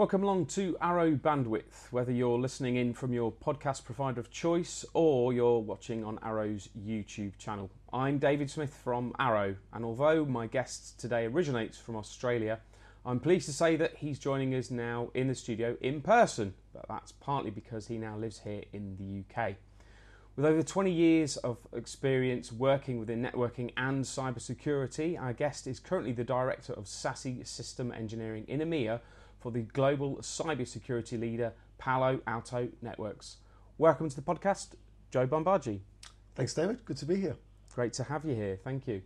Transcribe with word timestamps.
Welcome 0.00 0.22
along 0.22 0.46
to 0.46 0.78
Arrow 0.80 1.10
Bandwidth, 1.10 1.92
whether 1.92 2.10
you're 2.10 2.38
listening 2.38 2.76
in 2.76 2.94
from 2.94 3.12
your 3.12 3.30
podcast 3.30 3.84
provider 3.84 4.18
of 4.18 4.30
choice 4.30 4.82
or 4.94 5.34
you're 5.34 5.58
watching 5.58 6.06
on 6.06 6.18
Arrow's 6.22 6.70
YouTube 6.74 7.36
channel. 7.36 7.70
I'm 7.92 8.16
David 8.16 8.50
Smith 8.50 8.72
from 8.72 9.12
Arrow, 9.18 9.56
and 9.74 9.84
although 9.84 10.24
my 10.24 10.46
guest 10.46 10.98
today 10.98 11.26
originates 11.26 11.76
from 11.76 11.96
Australia, 11.96 12.60
I'm 13.04 13.20
pleased 13.20 13.44
to 13.44 13.52
say 13.52 13.76
that 13.76 13.96
he's 13.96 14.18
joining 14.18 14.54
us 14.54 14.70
now 14.70 15.10
in 15.12 15.28
the 15.28 15.34
studio 15.34 15.76
in 15.82 16.00
person, 16.00 16.54
but 16.72 16.86
that's 16.88 17.12
partly 17.12 17.50
because 17.50 17.88
he 17.88 17.98
now 17.98 18.16
lives 18.16 18.38
here 18.38 18.62
in 18.72 18.96
the 18.96 19.38
UK. 19.38 19.56
With 20.34 20.46
over 20.46 20.62
20 20.62 20.90
years 20.90 21.36
of 21.36 21.58
experience 21.74 22.50
working 22.50 22.98
within 22.98 23.22
networking 23.22 23.72
and 23.76 24.02
cybersecurity, 24.06 25.20
our 25.20 25.34
guest 25.34 25.66
is 25.66 25.78
currently 25.78 26.12
the 26.12 26.24
Director 26.24 26.72
of 26.72 26.84
SASE 26.84 27.46
System 27.46 27.92
Engineering 27.92 28.46
in 28.48 28.60
EMEA 28.60 29.00
for 29.40 29.50
the 29.50 29.62
global 29.62 30.16
cybersecurity 30.16 31.18
leader 31.18 31.52
Palo 31.78 32.20
Alto 32.26 32.68
Networks. 32.82 33.38
Welcome 33.78 34.08
to 34.10 34.16
the 34.16 34.22
podcast, 34.22 34.74
Joe 35.10 35.26
Bombaggi. 35.26 35.80
Thanks, 36.34 36.54
David. 36.54 36.84
Good 36.84 36.98
to 36.98 37.06
be 37.06 37.16
here. 37.16 37.36
Great 37.74 37.94
to 37.94 38.04
have 38.04 38.24
you 38.24 38.34
here. 38.34 38.58
Thank 38.62 38.86
you. 38.86 39.02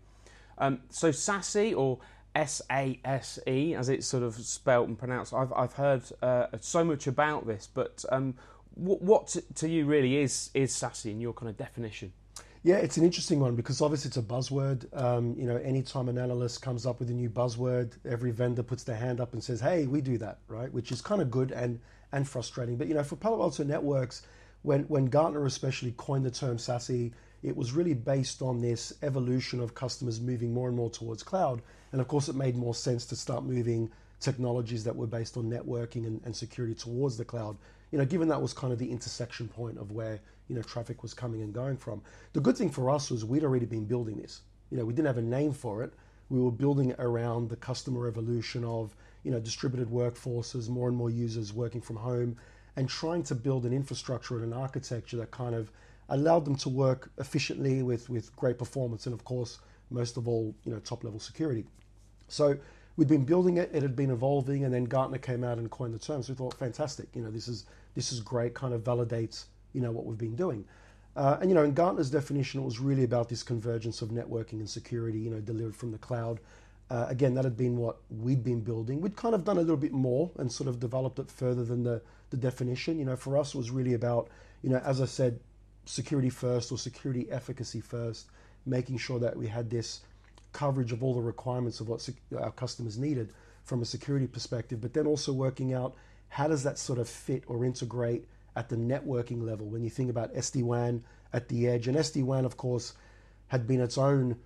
Um, 0.58 0.80
so, 0.90 1.10
SASE 1.10 1.76
or 1.76 2.00
S 2.34 2.60
A 2.70 3.00
S 3.04 3.38
E, 3.46 3.74
as 3.74 3.88
it's 3.88 4.06
sort 4.06 4.24
of 4.24 4.34
spelt 4.34 4.88
and 4.88 4.98
pronounced, 4.98 5.32
I've, 5.32 5.52
I've 5.52 5.74
heard 5.74 6.02
uh, 6.20 6.46
so 6.60 6.84
much 6.84 7.06
about 7.06 7.46
this, 7.46 7.68
but 7.72 8.04
um, 8.10 8.34
what, 8.74 9.00
what 9.02 9.36
to 9.54 9.68
you 9.68 9.86
really 9.86 10.16
is, 10.16 10.50
is 10.54 10.72
SASE 10.72 11.10
in 11.12 11.20
your 11.20 11.32
kind 11.32 11.48
of 11.48 11.56
definition? 11.56 12.12
Yeah, 12.66 12.76
it's 12.76 12.96
an 12.96 13.04
interesting 13.04 13.40
one 13.40 13.56
because 13.56 13.82
obviously 13.82 14.08
it's 14.08 14.16
a 14.16 14.22
buzzword. 14.22 14.86
Um, 14.98 15.36
you 15.38 15.46
know, 15.46 15.56
anytime 15.56 16.08
an 16.08 16.16
analyst 16.16 16.62
comes 16.62 16.86
up 16.86 16.98
with 16.98 17.10
a 17.10 17.12
new 17.12 17.28
buzzword, 17.28 17.92
every 18.06 18.30
vendor 18.30 18.62
puts 18.62 18.84
their 18.84 18.96
hand 18.96 19.20
up 19.20 19.34
and 19.34 19.44
says, 19.44 19.60
"Hey, 19.60 19.86
we 19.86 20.00
do 20.00 20.16
that," 20.16 20.38
right? 20.48 20.72
Which 20.72 20.90
is 20.90 21.02
kind 21.02 21.20
of 21.20 21.30
good 21.30 21.52
and 21.52 21.78
and 22.10 22.26
frustrating. 22.26 22.76
But 22.76 22.86
you 22.86 22.94
know, 22.94 23.04
for 23.04 23.16
Palo 23.16 23.42
Alto 23.42 23.64
Networks, 23.64 24.22
when 24.62 24.84
when 24.84 25.04
Gartner 25.08 25.44
especially 25.44 25.92
coined 25.98 26.24
the 26.24 26.30
term 26.30 26.56
SASE, 26.56 27.12
it 27.42 27.54
was 27.54 27.72
really 27.72 27.92
based 27.92 28.40
on 28.40 28.62
this 28.62 28.94
evolution 29.02 29.60
of 29.60 29.74
customers 29.74 30.18
moving 30.18 30.54
more 30.54 30.68
and 30.68 30.76
more 30.76 30.88
towards 30.88 31.22
cloud. 31.22 31.60
And 31.92 32.00
of 32.00 32.08
course, 32.08 32.30
it 32.30 32.34
made 32.34 32.56
more 32.56 32.74
sense 32.74 33.04
to 33.06 33.16
start 33.16 33.44
moving 33.44 33.90
technologies 34.20 34.84
that 34.84 34.96
were 34.96 35.06
based 35.06 35.36
on 35.36 35.50
networking 35.50 36.06
and, 36.06 36.22
and 36.24 36.34
security 36.34 36.74
towards 36.74 37.18
the 37.18 37.26
cloud 37.26 37.58
you 37.94 37.98
know, 37.98 38.04
given 38.04 38.26
that 38.26 38.42
was 38.42 38.52
kind 38.52 38.72
of 38.72 38.80
the 38.80 38.90
intersection 38.90 39.46
point 39.46 39.78
of 39.78 39.92
where, 39.92 40.18
you 40.48 40.54
know, 40.54 40.62
traffic 40.62 41.02
was 41.02 41.14
coming 41.14 41.42
and 41.42 41.52
going 41.52 41.76
from. 41.76 42.02
The 42.32 42.40
good 42.40 42.56
thing 42.56 42.70
for 42.70 42.90
us 42.90 43.10
was 43.10 43.24
we'd 43.24 43.44
already 43.44 43.66
been 43.66 43.84
building 43.84 44.16
this. 44.16 44.42
You 44.70 44.78
know, 44.78 44.84
we 44.84 44.92
didn't 44.92 45.06
have 45.06 45.18
a 45.18 45.22
name 45.22 45.52
for 45.52 45.82
it. 45.82 45.92
We 46.28 46.40
were 46.40 46.50
building 46.50 46.94
around 46.98 47.48
the 47.48 47.56
customer 47.56 48.08
evolution 48.08 48.64
of, 48.64 48.94
you 49.22 49.30
know, 49.30 49.40
distributed 49.40 49.88
workforces, 49.88 50.68
more 50.68 50.88
and 50.88 50.96
more 50.96 51.10
users 51.10 51.52
working 51.52 51.80
from 51.80 51.96
home, 51.96 52.36
and 52.76 52.88
trying 52.88 53.22
to 53.24 53.34
build 53.34 53.64
an 53.66 53.72
infrastructure 53.72 54.36
and 54.36 54.44
an 54.44 54.52
architecture 54.52 55.16
that 55.18 55.30
kind 55.30 55.54
of 55.54 55.70
allowed 56.08 56.44
them 56.44 56.56
to 56.56 56.68
work 56.68 57.10
efficiently 57.18 57.82
with, 57.82 58.10
with 58.10 58.34
great 58.36 58.58
performance 58.58 59.06
and 59.06 59.14
of 59.14 59.24
course, 59.24 59.58
most 59.90 60.16
of 60.16 60.28
all, 60.28 60.54
you 60.64 60.72
know, 60.72 60.78
top 60.80 61.04
level 61.04 61.20
security. 61.20 61.64
So 62.28 62.56
we'd 62.96 63.08
been 63.08 63.24
building 63.24 63.58
it, 63.58 63.70
it 63.72 63.82
had 63.82 63.96
been 63.96 64.10
evolving, 64.10 64.64
and 64.64 64.72
then 64.72 64.84
Gartner 64.84 65.18
came 65.18 65.44
out 65.44 65.58
and 65.58 65.70
coined 65.70 65.94
the 65.94 65.98
term. 65.98 66.22
So 66.22 66.32
we 66.32 66.36
thought, 66.36 66.54
fantastic, 66.54 67.08
you 67.14 67.22
know, 67.22 67.30
this 67.30 67.48
is 67.48 67.66
this 67.94 68.12
is 68.12 68.20
great, 68.20 68.54
kind 68.54 68.74
of 68.74 68.82
validates 68.82 69.44
you 69.74 69.80
know 69.80 69.90
what 69.90 70.06
we've 70.06 70.18
been 70.18 70.36
doing. 70.36 70.64
Uh, 71.16 71.38
and 71.40 71.50
you 71.50 71.54
know, 71.54 71.62
in 71.62 71.74
Gartner's 71.74 72.10
definition, 72.10 72.60
it 72.60 72.64
was 72.64 72.80
really 72.80 73.04
about 73.04 73.28
this 73.28 73.42
convergence 73.42 74.02
of 74.02 74.08
networking 74.08 74.54
and 74.54 74.68
security, 74.68 75.18
you 75.18 75.30
know, 75.30 75.40
delivered 75.40 75.76
from 75.76 75.92
the 75.92 75.98
cloud. 75.98 76.40
Uh, 76.90 77.06
again, 77.08 77.34
that 77.34 77.44
had 77.44 77.56
been 77.56 77.76
what 77.76 77.98
we'd 78.10 78.42
been 78.42 78.60
building. 78.60 79.00
We'd 79.00 79.16
kind 79.16 79.34
of 79.34 79.44
done 79.44 79.56
a 79.56 79.60
little 79.60 79.76
bit 79.76 79.92
more 79.92 80.30
and 80.38 80.50
sort 80.50 80.68
of 80.68 80.80
developed 80.80 81.18
it 81.18 81.30
further 81.30 81.64
than 81.64 81.82
the 81.82 82.02
the 82.30 82.36
definition. 82.36 82.98
You 82.98 83.04
know, 83.04 83.16
for 83.16 83.36
us, 83.36 83.54
it 83.54 83.58
was 83.58 83.70
really 83.70 83.94
about, 83.94 84.28
you 84.62 84.70
know, 84.70 84.78
as 84.78 85.00
I 85.00 85.06
said, 85.06 85.40
security 85.86 86.30
first 86.30 86.72
or 86.72 86.78
security 86.78 87.30
efficacy 87.30 87.80
first, 87.80 88.26
making 88.66 88.98
sure 88.98 89.18
that 89.18 89.36
we 89.36 89.46
had 89.46 89.70
this 89.70 90.00
coverage 90.52 90.92
of 90.92 91.02
all 91.02 91.14
the 91.14 91.20
requirements 91.20 91.80
of 91.80 91.88
what 91.88 92.00
sec- 92.00 92.14
our 92.38 92.52
customers 92.52 92.96
needed 92.96 93.32
from 93.64 93.82
a 93.82 93.84
security 93.84 94.26
perspective, 94.26 94.80
but 94.80 94.94
then 94.94 95.06
also 95.06 95.32
working 95.32 95.72
out 95.72 95.94
how 96.28 96.48
does 96.48 96.62
that 96.62 96.78
sort 96.78 96.98
of 96.98 97.08
fit 97.08 97.44
or 97.46 97.64
integrate 97.64 98.26
at 98.56 98.68
the 98.68 98.76
networking 98.76 99.42
level 99.42 99.66
when 99.66 99.82
you 99.82 99.90
think 99.90 100.10
about 100.10 100.34
SD-WAN 100.34 101.04
at 101.32 101.48
the 101.48 101.68
edge. 101.68 101.88
And 101.88 101.96
SD-WAN, 101.96 102.44
of 102.44 102.56
course, 102.56 102.94
had 103.48 103.66
been 103.66 103.80
its 103.80 103.98
own 103.98 104.36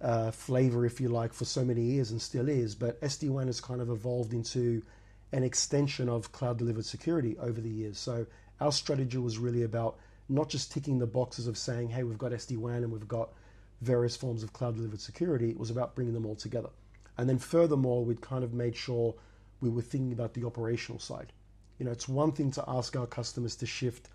uh, 0.00 0.30
flavor, 0.30 0.86
if 0.86 1.00
you 1.00 1.08
like, 1.08 1.32
for 1.32 1.44
so 1.44 1.64
many 1.64 1.82
years 1.82 2.10
and 2.10 2.20
still 2.20 2.48
is. 2.48 2.74
But 2.74 3.00
SD-WAN 3.00 3.46
has 3.46 3.60
kind 3.60 3.80
of 3.80 3.90
evolved 3.90 4.32
into 4.32 4.82
an 5.32 5.42
extension 5.42 6.08
of 6.08 6.32
cloud 6.32 6.58
delivered 6.58 6.86
security 6.86 7.36
over 7.38 7.60
the 7.60 7.68
years. 7.68 7.98
So 7.98 8.26
our 8.60 8.72
strategy 8.72 9.18
was 9.18 9.38
really 9.38 9.62
about 9.62 9.98
not 10.28 10.48
just 10.48 10.72
ticking 10.72 10.98
the 10.98 11.06
boxes 11.06 11.46
of 11.46 11.58
saying, 11.58 11.90
hey, 11.90 12.02
we've 12.02 12.18
got 12.18 12.32
SD-WAN 12.32 12.82
and 12.82 12.92
we've 12.92 13.08
got 13.08 13.30
various 13.80 14.16
forms 14.16 14.42
of 14.42 14.52
cloud 14.52 14.76
delivered 14.76 15.00
security, 15.00 15.50
it 15.50 15.58
was 15.58 15.70
about 15.70 15.94
bringing 15.94 16.14
them 16.14 16.26
all 16.26 16.34
together. 16.34 16.70
And 17.16 17.28
then 17.28 17.38
furthermore, 17.38 18.04
we'd 18.04 18.20
kind 18.20 18.44
of 18.44 18.52
made 18.52 18.76
sure 18.76 19.14
we 19.60 19.68
were 19.68 19.82
thinking 19.82 20.12
about 20.12 20.34
the 20.34 20.44
operational 20.44 20.98
side. 20.98 21.32
You 21.78 21.86
know, 21.86 21.92
it's 21.92 22.08
one 22.08 22.32
thing 22.32 22.50
to 22.52 22.64
ask 22.66 22.96
our 22.96 23.06
customers 23.06 23.56
to 23.56 23.66
shift 23.66 24.08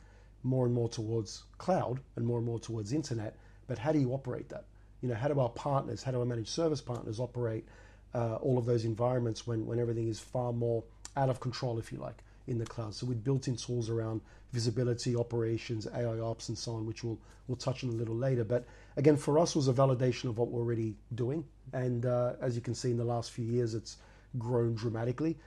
more 0.43 0.65
and 0.65 0.73
more 0.73 0.89
towards 0.89 1.43
cloud 1.57 2.01
and 2.15 2.25
more 2.25 2.37
and 2.37 2.45
more 2.45 2.59
towards 2.59 2.91
internet, 2.91 3.37
but 3.67 3.77
how 3.77 3.91
do 3.91 3.99
you 3.99 4.11
operate 4.11 4.49
that? 4.49 4.65
You 5.01 5.09
know, 5.09 5.15
how 5.15 5.27
do 5.27 5.39
our 5.39 5.49
partners, 5.49 6.03
how 6.03 6.11
do 6.11 6.19
our 6.19 6.25
managed 6.25 6.49
service 6.49 6.81
partners 6.81 7.19
operate 7.19 7.65
uh, 8.13 8.35
all 8.35 8.57
of 8.57 8.65
those 8.65 8.85
environments 8.85 9.47
when, 9.47 9.65
when 9.65 9.79
everything 9.79 10.07
is 10.07 10.19
far 10.19 10.53
more 10.53 10.83
out 11.15 11.29
of 11.29 11.39
control, 11.39 11.79
if 11.79 11.91
you 11.91 11.97
like, 11.97 12.23
in 12.47 12.57
the 12.57 12.65
cloud? 12.65 12.93
So 12.93 13.05
we've 13.05 13.23
built 13.23 13.47
in 13.47 13.55
tools 13.55 13.89
around 13.89 14.21
visibility, 14.51 15.15
operations, 15.15 15.87
AI 15.93 16.19
ops, 16.19 16.49
and 16.49 16.57
so 16.57 16.73
on, 16.73 16.85
which 16.85 17.03
we'll 17.03 17.19
we'll 17.47 17.57
touch 17.57 17.83
on 17.83 17.89
a 17.89 17.93
little 17.93 18.15
later. 18.15 18.43
But 18.43 18.65
again, 18.95 19.17
for 19.17 19.37
us, 19.39 19.55
was 19.55 19.67
a 19.67 19.73
validation 19.73 20.25
of 20.25 20.37
what 20.37 20.49
we're 20.49 20.61
already 20.61 20.95
doing, 21.15 21.45
and 21.73 22.05
uh, 22.05 22.33
as 22.41 22.55
you 22.55 22.61
can 22.61 22.75
see 22.75 22.91
in 22.91 22.97
the 22.97 23.05
last 23.05 23.31
few 23.31 23.45
years, 23.45 23.73
it's 23.73 23.97
grown 24.37 24.75
dramatically. 24.75 25.37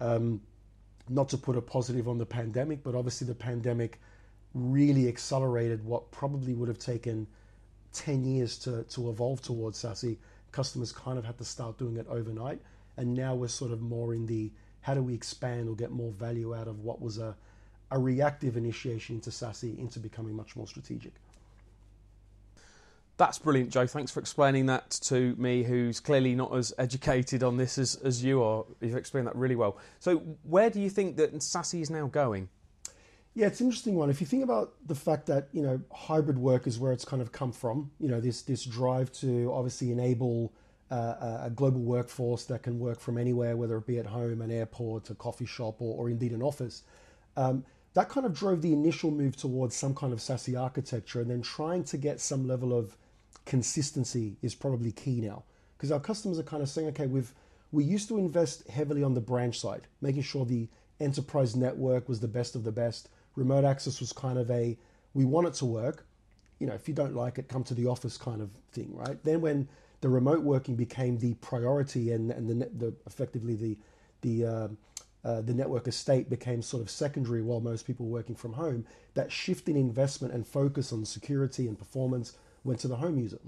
Um, 0.00 0.40
not 1.10 1.28
to 1.30 1.38
put 1.38 1.56
a 1.56 1.60
positive 1.60 2.08
on 2.08 2.18
the 2.18 2.26
pandemic, 2.26 2.82
but 2.82 2.94
obviously 2.94 3.26
the 3.26 3.34
pandemic 3.34 4.00
really 4.54 5.08
accelerated 5.08 5.84
what 5.84 6.10
probably 6.10 6.54
would 6.54 6.68
have 6.68 6.78
taken 6.78 7.26
10 7.92 8.24
years 8.24 8.58
to, 8.58 8.84
to 8.84 9.10
evolve 9.10 9.42
towards 9.42 9.82
SASE. 9.82 10.16
Customers 10.52 10.92
kind 10.92 11.18
of 11.18 11.24
had 11.24 11.38
to 11.38 11.44
start 11.44 11.78
doing 11.78 11.96
it 11.96 12.06
overnight. 12.08 12.60
And 12.96 13.14
now 13.14 13.34
we're 13.34 13.48
sort 13.48 13.72
of 13.72 13.80
more 13.80 14.14
in 14.14 14.26
the 14.26 14.50
how 14.80 14.94
do 14.94 15.02
we 15.02 15.14
expand 15.14 15.68
or 15.68 15.74
get 15.74 15.90
more 15.90 16.12
value 16.12 16.54
out 16.54 16.68
of 16.68 16.80
what 16.80 17.00
was 17.00 17.18
a, 17.18 17.36
a 17.90 17.98
reactive 17.98 18.56
initiation 18.56 19.16
into 19.16 19.30
SASE 19.30 19.78
into 19.78 19.98
becoming 19.98 20.34
much 20.34 20.56
more 20.56 20.66
strategic. 20.66 21.12
That's 23.18 23.36
brilliant, 23.36 23.70
Joe. 23.70 23.86
Thanks 23.86 24.12
for 24.12 24.20
explaining 24.20 24.66
that 24.66 24.90
to 25.02 25.34
me, 25.36 25.64
who's 25.64 25.98
clearly 25.98 26.36
not 26.36 26.54
as 26.54 26.72
educated 26.78 27.42
on 27.42 27.56
this 27.56 27.76
as, 27.76 27.96
as 27.96 28.22
you 28.22 28.40
are. 28.44 28.64
You've 28.80 28.96
explained 28.96 29.26
that 29.26 29.34
really 29.34 29.56
well. 29.56 29.76
So, 29.98 30.18
where 30.44 30.70
do 30.70 30.80
you 30.80 30.88
think 30.88 31.16
that 31.16 31.34
SASE 31.34 31.82
is 31.82 31.90
now 31.90 32.06
going? 32.06 32.48
Yeah, 33.34 33.48
it's 33.48 33.60
an 33.60 33.66
interesting 33.66 33.96
one. 33.96 34.08
If 34.08 34.20
you 34.20 34.26
think 34.26 34.44
about 34.44 34.74
the 34.86 34.94
fact 34.94 35.26
that 35.26 35.48
you 35.52 35.62
know 35.62 35.80
hybrid 35.92 36.38
work 36.38 36.68
is 36.68 36.78
where 36.78 36.92
it's 36.92 37.04
kind 37.04 37.20
of 37.20 37.32
come 37.32 37.50
from, 37.50 37.90
you 37.98 38.08
know 38.08 38.20
this 38.20 38.42
this 38.42 38.64
drive 38.64 39.10
to 39.14 39.52
obviously 39.52 39.90
enable 39.90 40.52
uh, 40.92 41.40
a 41.42 41.50
global 41.50 41.80
workforce 41.80 42.44
that 42.44 42.62
can 42.62 42.78
work 42.78 43.00
from 43.00 43.18
anywhere, 43.18 43.56
whether 43.56 43.76
it 43.76 43.86
be 43.86 43.98
at 43.98 44.06
home, 44.06 44.42
an 44.42 44.52
airport, 44.52 45.10
a 45.10 45.14
coffee 45.16 45.44
shop, 45.44 45.82
or, 45.82 45.96
or 45.98 46.08
indeed 46.08 46.32
an 46.32 46.42
office. 46.42 46.84
Um, 47.36 47.64
that 47.94 48.08
kind 48.08 48.24
of 48.24 48.32
drove 48.32 48.62
the 48.62 48.72
initial 48.72 49.10
move 49.10 49.36
towards 49.36 49.74
some 49.74 49.92
kind 49.92 50.12
of 50.12 50.20
SASE 50.20 50.60
architecture, 50.60 51.20
and 51.20 51.28
then 51.28 51.42
trying 51.42 51.82
to 51.84 51.96
get 51.96 52.20
some 52.20 52.46
level 52.46 52.78
of 52.78 52.96
consistency 53.48 54.36
is 54.42 54.54
probably 54.54 54.92
key 54.92 55.20
now 55.22 55.42
because 55.76 55.90
our 55.90 55.98
customers 55.98 56.38
are 56.38 56.44
kind 56.44 56.62
of 56.62 56.68
saying, 56.68 56.88
okay, 56.88 57.06
we've 57.06 57.32
we 57.72 57.82
used 57.82 58.08
to 58.08 58.18
invest 58.18 58.68
heavily 58.68 59.02
on 59.02 59.14
the 59.14 59.20
branch 59.20 59.58
side, 59.58 59.86
making 60.00 60.22
sure 60.22 60.44
the 60.44 60.68
enterprise 61.00 61.56
network 61.56 62.08
was 62.08 62.20
the 62.20 62.28
best 62.28 62.54
of 62.54 62.64
the 62.64 62.72
best. 62.72 63.08
Remote 63.36 63.64
access 63.64 64.00
was 64.00 64.12
kind 64.12 64.38
of 64.38 64.50
a 64.50 64.76
we 65.14 65.24
want 65.24 65.46
it 65.46 65.54
to 65.54 65.64
work. 65.64 66.06
You 66.58 66.66
know, 66.66 66.74
if 66.74 66.88
you 66.88 66.94
don't 66.94 67.14
like 67.14 67.38
it, 67.38 67.48
come 67.48 67.64
to 67.64 67.74
the 67.74 67.86
office 67.86 68.18
kind 68.18 68.42
of 68.42 68.50
thing, 68.72 68.94
right? 68.94 69.22
Then 69.24 69.40
when 69.40 69.68
the 70.02 70.08
remote 70.08 70.42
working 70.42 70.76
became 70.76 71.18
the 71.18 71.34
priority 71.34 72.12
and 72.12 72.30
and 72.30 72.48
the, 72.48 72.54
the 72.66 72.94
effectively 73.06 73.54
the 73.54 73.78
the 74.20 74.46
uh, 74.46 74.68
uh, 75.24 75.40
the 75.40 75.54
network 75.54 75.88
estate 75.88 76.28
became 76.28 76.60
sort 76.60 76.82
of 76.82 76.90
secondary 76.90 77.40
while 77.40 77.60
most 77.60 77.86
people 77.86 78.06
were 78.06 78.12
working 78.12 78.36
from 78.36 78.52
home. 78.52 78.84
That 79.14 79.32
shift 79.32 79.68
in 79.70 79.76
investment 79.76 80.34
and 80.34 80.46
focus 80.46 80.92
on 80.92 81.04
security 81.06 81.66
and 81.66 81.78
performance 81.78 82.34
went 82.64 82.80
to 82.80 82.88
the 82.88 82.96
home 82.96 83.18
user. 83.18 83.38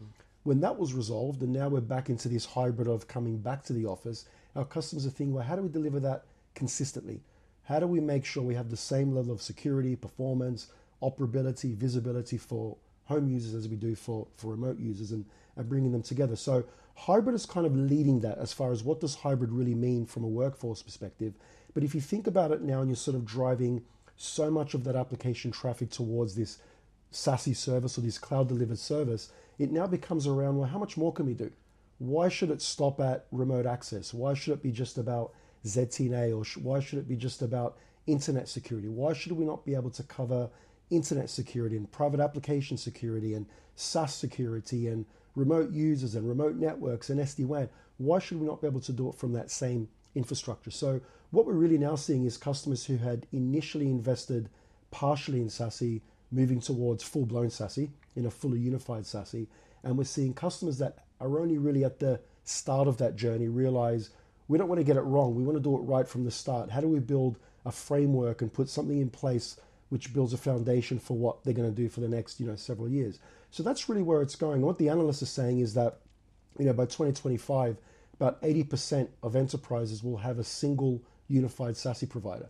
When 0.43 0.61
that 0.61 0.79
was 0.79 0.95
resolved, 0.95 1.43
and 1.43 1.53
now 1.53 1.69
we're 1.69 1.81
back 1.81 2.09
into 2.09 2.29
this 2.29 2.47
hybrid 2.47 2.89
of 2.89 3.09
coming 3.09 3.39
back 3.39 3.63
to 3.65 3.73
the 3.73 3.87
office, 3.87 4.25
our 4.57 4.65
customers 4.65 5.07
are 5.07 5.11
thinking, 5.11 5.35
well, 5.35 5.45
how 5.45 5.57
do 5.57 5.63
we 5.63 5.69
deliver 5.69 6.01
that 6.01 6.25
consistently? 6.55 7.21
How 7.65 7.79
do 7.79 7.87
we 7.87 8.01
make 8.01 8.25
sure 8.25 8.43
we 8.43 8.55
have 8.55 8.71
the 8.71 8.77
same 8.77 9.15
level 9.15 9.33
of 9.33 9.43
security, 9.43 9.95
performance, 9.97 10.69
operability, 11.03 11.75
visibility 11.75 12.37
for 12.37 12.77
home 13.11 13.29
users 13.29 13.55
as 13.55 13.69
we 13.69 13.77
do 13.77 13.95
for, 13.95 14.27
for 14.37 14.53
remote 14.53 14.79
users 14.79 15.11
and, 15.11 15.25
and 15.57 15.69
bringing 15.69 15.93
them 15.93 16.03
together. 16.03 16.37
So 16.37 16.65
hybrid 16.95 17.35
is 17.35 17.45
kind 17.45 17.67
of 17.67 17.77
leading 17.77 18.21
that 18.21 18.39
as 18.39 18.53
far 18.53 18.73
as 18.73 18.85
what 18.85 19.01
does 19.01 19.17
hybrid 19.17 19.51
really 19.53 19.75
mean 19.75 20.07
from 20.07 20.23
a 20.23 20.29
workforce 20.29 20.83
perspective. 20.83 21.35
But 21.75 21.83
if 21.83 21.95
you 21.95 22.01
think 22.01 22.27
about 22.27 22.53
it 22.53 22.63
now 22.63 22.81
and 22.81 22.89
you're 22.89 22.97
sort 22.97 23.17
of 23.17 23.27
driving 23.27 23.83
so 24.17 24.51
much 24.51 24.75
of 24.75 24.85
that 24.85 24.97
application 24.97 25.51
traffic 25.51 25.91
towards 25.91 26.37
this 26.37 26.59
SASE 27.13 27.57
service 27.57 27.99
or 27.99 28.03
this 28.03 28.19
cloud 28.19 28.49
delivered 28.49 28.79
service, 28.79 29.31
it 29.59 29.71
now 29.71 29.87
becomes 29.87 30.27
around, 30.27 30.57
well, 30.57 30.69
how 30.69 30.79
much 30.79 30.97
more 30.97 31.13
can 31.13 31.27
we 31.27 31.35
do? 31.35 31.51
Why 31.99 32.29
should 32.29 32.51
it 32.51 32.63
stop 32.63 33.01
at 33.01 33.27
remote 33.31 33.67
access? 33.67 34.15
Why 34.15 34.35
should 34.35 34.55
it 34.55 34.63
be 34.63 34.73
just 34.73 34.97
about 34.97 35.33
ZTNA 35.67 36.37
or 36.37 36.45
sh- 36.45 36.57
why 36.57 36.81
should 36.81 36.99
it 36.99 37.09
be 37.09 37.17
just 37.17 37.43
about 37.43 37.77
internet 38.07 38.49
security? 38.49 38.89
Why 38.89 39.13
should 39.13 39.33
we 39.33 39.45
not 39.45 39.67
be 39.67 39.75
able 39.75 39.91
to 39.91 40.03
cover 40.03 40.49
internet 40.91 41.31
security 41.31 41.77
and 41.77 41.91
private 41.91 42.21
application 42.21 42.77
security 42.77 43.35
and 43.35 43.47
SaaS 43.77 44.15
security 44.15 44.89
and 44.89 45.05
remote 45.37 45.71
users 45.71 46.15
and 46.15 46.29
remote 46.29 46.57
networks 46.57 47.11
and 47.11 47.21
SD 47.21 47.45
WAN? 47.47 47.69
Why 47.99 48.19
should 48.19 48.41
we 48.41 48.47
not 48.47 48.63
be 48.63 48.67
able 48.67 48.81
to 48.81 48.93
do 48.93 49.09
it 49.11 49.15
from 49.17 49.33
that 49.35 49.51
same 49.51 49.89
infrastructure? 50.15 50.71
So, 50.71 51.01
what 51.31 51.47
we're 51.47 51.53
really 51.53 51.79
now 51.79 51.95
seeing 51.95 52.25
is 52.25 52.37
customers 52.37 52.87
who 52.87 52.97
had 52.97 53.27
initially 53.31 53.87
invested 53.87 54.49
partially 54.91 55.41
in 55.41 55.49
SASE 55.49 56.01
moving 56.31 56.61
towards 56.61 57.03
full 57.03 57.27
blown 57.27 57.49
SASE 57.49 57.91
in 58.17 58.27
a 58.27 58.31
fully 58.31 58.59
unified 58.59 59.05
SASE. 59.05 59.47
And 59.83 59.97
we're 59.97 60.05
seeing 60.05 60.35
customers 60.35 60.79
that 60.79 60.99
are 61.21 61.41
only 61.41 61.59
really 61.59 61.85
at 61.85 61.99
the 61.99 62.21
start 62.45 62.89
of 62.89 62.99
that 62.99 63.17
journey 63.17 63.49
realize 63.49 64.11
we 64.49 64.59
don't 64.59 64.69
want 64.69 64.81
to 64.81 64.85
get 64.85 64.97
it 64.97 65.03
wrong. 65.03 65.35
We 65.35 65.45
want 65.45 65.57
to 65.57 65.63
do 65.63 65.77
it 65.77 65.83
right 65.83 66.09
from 66.09 66.25
the 66.25 66.31
start. 66.31 66.71
How 66.71 66.81
do 66.81 66.89
we 66.89 66.99
build 66.99 67.39
a 67.65 67.73
framework 67.73 68.43
and 68.43 68.53
put 68.53 68.69
something 68.69 69.01
in 69.01 69.11
place 69.11 69.61
which 69.91 70.13
builds 70.13 70.33
a 70.33 70.39
foundation 70.39 70.99
for 70.99 71.17
what 71.17 71.45
they're 71.45 71.55
going 71.55 71.71
to 71.71 71.75
do 71.75 71.89
for 71.89 72.01
the 72.01 72.09
next, 72.09 72.41
you 72.41 72.47
know, 72.47 72.57
several 72.57 72.89
years? 72.89 73.21
So 73.51 73.63
that's 73.63 73.89
really 73.89 74.03
where 74.03 74.23
it's 74.23 74.37
going. 74.37 74.63
What 74.63 74.79
the 74.79 74.89
analysts 74.89 75.23
are 75.23 75.27
saying 75.27 75.61
is 75.61 75.75
that, 75.75 75.99
you 76.59 76.65
know, 76.65 76.73
by 76.73 76.85
2025, 76.85 77.77
about 78.15 78.43
80% 78.43 79.09
of 79.23 79.37
enterprises 79.37 80.03
will 80.03 80.19
have 80.19 80.39
a 80.39 80.45
single 80.45 81.03
unified 81.29 81.75
SASE 81.75 82.09
provider. 82.09 82.49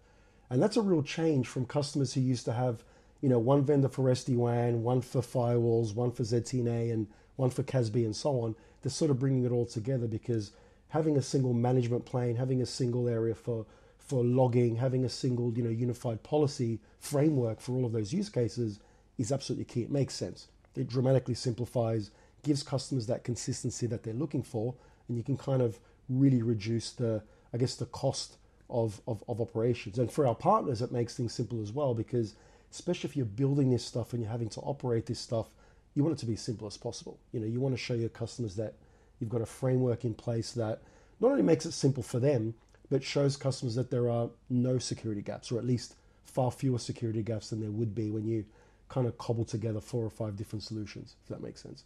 And 0.48 0.62
that's 0.62 0.76
a 0.76 0.82
real 0.82 1.02
change 1.02 1.46
from 1.46 1.64
customers 1.66 2.14
who 2.14 2.20
used 2.20 2.44
to 2.46 2.52
have 2.52 2.82
you 3.20 3.28
know, 3.28 3.38
one 3.38 3.64
vendor 3.64 3.88
for 3.88 4.04
SD-WAN, 4.04 4.82
one 4.82 5.00
for 5.00 5.20
firewalls, 5.20 5.94
one 5.94 6.10
for 6.10 6.22
ZTNA, 6.22 6.92
and 6.92 7.06
one 7.36 7.50
for 7.50 7.62
CASB, 7.62 8.04
and 8.04 8.16
so 8.16 8.40
on. 8.40 8.54
They're 8.82 8.90
sort 8.90 9.10
of 9.10 9.18
bringing 9.18 9.44
it 9.44 9.52
all 9.52 9.66
together 9.66 10.06
because 10.06 10.52
having 10.88 11.16
a 11.16 11.22
single 11.22 11.52
management 11.52 12.04
plane, 12.04 12.36
having 12.36 12.62
a 12.62 12.66
single 12.66 13.08
area 13.08 13.34
for 13.34 13.66
for 13.98 14.24
logging, 14.24 14.76
having 14.76 15.04
a 15.04 15.08
single 15.08 15.52
you 15.52 15.62
know 15.62 15.70
unified 15.70 16.22
policy 16.22 16.80
framework 16.98 17.60
for 17.60 17.72
all 17.72 17.84
of 17.84 17.92
those 17.92 18.12
use 18.12 18.28
cases 18.28 18.80
is 19.18 19.30
absolutely 19.30 19.66
key. 19.66 19.82
It 19.82 19.90
makes 19.90 20.14
sense. 20.14 20.48
It 20.74 20.88
dramatically 20.88 21.34
simplifies, 21.34 22.10
gives 22.42 22.62
customers 22.62 23.06
that 23.06 23.24
consistency 23.24 23.86
that 23.86 24.02
they're 24.02 24.14
looking 24.14 24.42
for, 24.42 24.74
and 25.08 25.16
you 25.16 25.22
can 25.22 25.36
kind 25.36 25.60
of 25.60 25.78
really 26.08 26.42
reduce 26.42 26.92
the 26.92 27.22
I 27.52 27.58
guess 27.58 27.74
the 27.74 27.86
cost 27.86 28.36
of, 28.68 29.00
of, 29.06 29.24
of 29.28 29.40
operations. 29.40 29.98
And 29.98 30.10
for 30.10 30.26
our 30.26 30.34
partners, 30.34 30.80
it 30.80 30.92
makes 30.92 31.16
things 31.16 31.34
simple 31.34 31.60
as 31.60 31.72
well 31.72 31.94
because 31.94 32.34
especially 32.70 33.08
if 33.10 33.16
you're 33.16 33.26
building 33.26 33.70
this 33.70 33.84
stuff 33.84 34.12
and 34.12 34.22
you're 34.22 34.30
having 34.30 34.48
to 34.50 34.60
operate 34.60 35.06
this 35.06 35.18
stuff, 35.18 35.48
you 35.94 36.04
want 36.04 36.16
it 36.16 36.20
to 36.20 36.26
be 36.26 36.34
as 36.34 36.40
simple 36.40 36.66
as 36.66 36.76
possible. 36.76 37.18
You 37.32 37.40
know, 37.40 37.46
you 37.46 37.60
want 37.60 37.74
to 37.74 37.80
show 37.80 37.94
your 37.94 38.08
customers 38.08 38.56
that 38.56 38.74
you've 39.18 39.30
got 39.30 39.40
a 39.40 39.46
framework 39.46 40.04
in 40.04 40.14
place 40.14 40.52
that 40.52 40.80
not 41.20 41.30
only 41.30 41.42
makes 41.42 41.66
it 41.66 41.72
simple 41.72 42.02
for 42.02 42.20
them, 42.20 42.54
but 42.90 43.02
shows 43.02 43.36
customers 43.36 43.74
that 43.74 43.90
there 43.90 44.08
are 44.08 44.30
no 44.48 44.78
security 44.78 45.22
gaps, 45.22 45.52
or 45.52 45.58
at 45.58 45.64
least 45.64 45.94
far 46.24 46.50
fewer 46.50 46.78
security 46.78 47.22
gaps 47.22 47.50
than 47.50 47.60
there 47.60 47.70
would 47.70 47.94
be 47.94 48.10
when 48.10 48.26
you 48.26 48.44
kind 48.88 49.06
of 49.06 49.18
cobble 49.18 49.44
together 49.44 49.80
four 49.80 50.04
or 50.04 50.10
five 50.10 50.36
different 50.36 50.62
solutions, 50.62 51.14
if 51.22 51.28
that 51.28 51.42
makes 51.42 51.60
sense. 51.60 51.84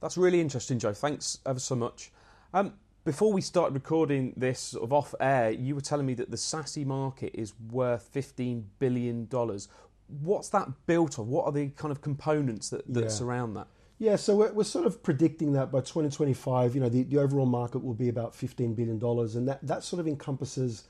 That's 0.00 0.16
really 0.16 0.40
interesting, 0.40 0.78
Joe. 0.78 0.92
Thanks 0.92 1.38
ever 1.44 1.58
so 1.58 1.74
much. 1.74 2.10
Um, 2.54 2.74
before 3.04 3.32
we 3.32 3.40
started 3.40 3.74
recording 3.74 4.34
this 4.36 4.60
sort 4.60 4.84
of 4.84 4.92
off 4.92 5.14
air, 5.20 5.50
you 5.50 5.74
were 5.74 5.80
telling 5.80 6.06
me 6.06 6.14
that 6.14 6.30
the 6.30 6.36
SASE 6.36 6.84
market 6.84 7.32
is 7.34 7.54
worth 7.70 8.12
$15 8.12 8.64
billion. 8.78 9.28
What's 10.22 10.48
that 10.50 10.68
built 10.86 11.18
of? 11.18 11.28
What 11.28 11.46
are 11.46 11.52
the 11.52 11.68
kind 11.70 11.92
of 11.92 12.00
components 12.00 12.68
that, 12.70 12.92
that 12.92 13.04
yeah. 13.04 13.08
surround 13.08 13.56
that? 13.56 13.68
Yeah, 13.98 14.16
so 14.16 14.36
we're, 14.36 14.52
we're, 14.52 14.64
sort 14.64 14.86
of 14.86 15.02
predicting 15.02 15.54
that 15.54 15.72
by 15.72 15.80
2025, 15.80 16.74
you 16.74 16.80
know, 16.80 16.88
the, 16.88 17.02
the 17.02 17.18
overall 17.18 17.46
market 17.46 17.80
will 17.80 17.94
be 17.94 18.08
about 18.08 18.32
$15 18.32 18.76
billion. 18.76 19.02
And 19.02 19.48
that, 19.48 19.58
that 19.66 19.82
sort 19.82 19.98
of 19.98 20.06
encompasses 20.06 20.84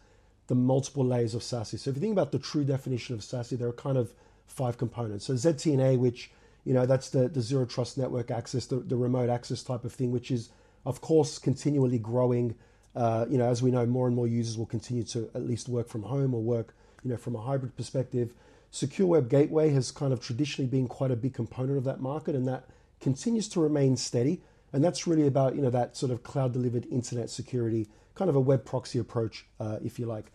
the 0.48 0.54
multiple 0.54 1.06
layers 1.06 1.34
of 1.34 1.42
SASE. 1.42 1.78
So 1.78 1.90
if 1.90 1.96
you 1.96 2.00
think 2.00 2.12
about 2.12 2.32
the 2.32 2.38
true 2.38 2.64
definition 2.64 3.14
of 3.14 3.20
SASE, 3.20 3.58
there 3.58 3.68
are 3.68 3.72
kind 3.72 3.96
of 3.96 4.12
five 4.46 4.76
components. 4.76 5.24
So 5.24 5.34
ZTNA, 5.34 5.98
which, 5.98 6.30
you 6.64 6.74
know, 6.74 6.84
that's 6.84 7.08
the, 7.08 7.28
the 7.28 7.40
zero 7.40 7.64
trust 7.64 7.96
network 7.96 8.30
access, 8.30 8.66
the, 8.66 8.76
the 8.76 8.96
remote 8.96 9.30
access 9.30 9.62
type 9.62 9.84
of 9.84 9.92
thing, 9.92 10.10
which 10.10 10.30
is 10.30 10.50
of 10.84 11.00
course, 11.00 11.38
continually 11.38 11.98
growing. 11.98 12.54
Uh, 12.94 13.26
you 13.28 13.38
know, 13.38 13.48
as 13.48 13.62
we 13.62 13.70
know, 13.70 13.86
more 13.86 14.06
and 14.06 14.16
more 14.16 14.26
users 14.26 14.58
will 14.58 14.66
continue 14.66 15.04
to 15.04 15.30
at 15.34 15.46
least 15.46 15.68
work 15.68 15.88
from 15.88 16.02
home 16.02 16.34
or 16.34 16.42
work, 16.42 16.74
you 17.04 17.10
know, 17.10 17.16
from 17.16 17.36
a 17.36 17.40
hybrid 17.40 17.76
perspective. 17.76 18.34
Secure 18.70 19.08
Web 19.08 19.30
Gateway 19.30 19.70
has 19.70 19.90
kind 19.90 20.12
of 20.12 20.20
traditionally 20.20 20.68
been 20.68 20.88
quite 20.88 21.10
a 21.10 21.16
big 21.16 21.34
component 21.34 21.78
of 21.78 21.84
that 21.84 22.00
market, 22.00 22.34
and 22.34 22.46
that 22.48 22.64
continues 23.00 23.48
to 23.48 23.60
remain 23.60 23.96
steady. 23.96 24.40
And 24.72 24.84
that's 24.84 25.06
really 25.06 25.26
about 25.26 25.56
you 25.56 25.62
know 25.62 25.70
that 25.70 25.96
sort 25.96 26.12
of 26.12 26.22
cloud 26.22 26.52
delivered 26.52 26.86
internet 26.86 27.30
security, 27.30 27.88
kind 28.14 28.28
of 28.28 28.36
a 28.36 28.40
web 28.40 28.64
proxy 28.64 28.98
approach, 28.98 29.46
uh, 29.60 29.78
if 29.82 29.98
you 29.98 30.06
like. 30.06 30.32